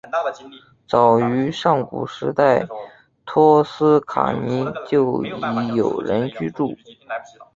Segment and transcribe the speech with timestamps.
[0.87, 2.67] 早于上古时代
[3.23, 5.29] 托斯卡尼就已
[5.75, 6.73] 有人居住。